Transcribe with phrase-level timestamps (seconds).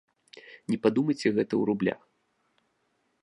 [0.71, 2.01] Не падумайце, гэта ў рублях.